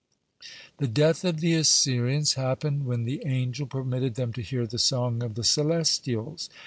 [0.79, 4.79] (57) The death of the Assyrians happened when the angel permitted them to hear the
[4.79, 6.49] "song of the celestials."